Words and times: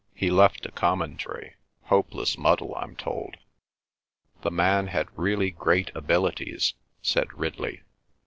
"He 0.15 0.31
left 0.31 0.65
a 0.65 0.71
commentary. 0.71 1.53
Hopeless 1.83 2.35
muddle, 2.35 2.73
I'm 2.75 2.95
told." 2.95 3.37
"The 4.41 4.49
man 4.49 4.87
had 4.87 5.15
really 5.15 5.51
great 5.51 5.91
abilities," 5.95 6.73
said 7.03 7.31
Ridley. 7.37 7.83